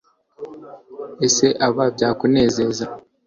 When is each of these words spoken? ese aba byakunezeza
ese 1.27 1.45
aba 1.67 1.83
byakunezeza 1.95 2.85